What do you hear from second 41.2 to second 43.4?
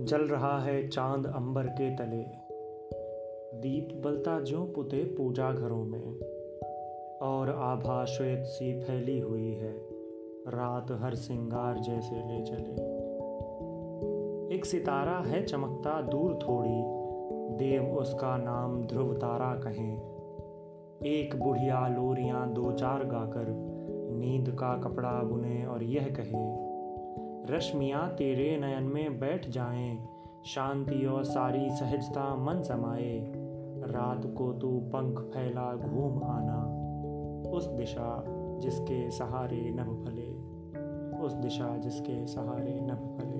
दिशा जिसके सहारे नभ फले